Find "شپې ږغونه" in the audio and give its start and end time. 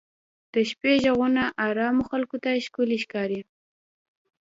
0.69-1.43